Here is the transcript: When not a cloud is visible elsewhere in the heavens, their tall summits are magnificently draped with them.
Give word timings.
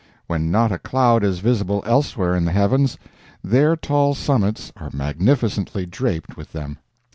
When 0.25 0.49
not 0.49 0.71
a 0.71 0.79
cloud 0.79 1.23
is 1.23 1.41
visible 1.41 1.83
elsewhere 1.85 2.35
in 2.35 2.43
the 2.45 2.51
heavens, 2.51 2.97
their 3.43 3.75
tall 3.75 4.15
summits 4.15 4.73
are 4.75 4.89
magnificently 4.91 5.85
draped 5.85 6.35
with 6.35 6.53
them. 6.53 6.79